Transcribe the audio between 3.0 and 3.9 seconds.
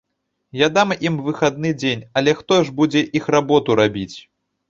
іх работу